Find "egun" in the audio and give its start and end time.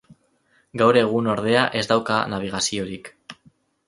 1.01-1.29